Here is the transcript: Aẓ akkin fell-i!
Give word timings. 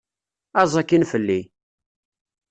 Aẓ 0.61 0.73
akkin 0.81 1.03
fell-i! 1.11 1.41